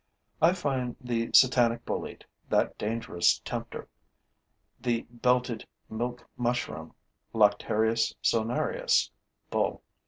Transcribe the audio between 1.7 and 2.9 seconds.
bolete, that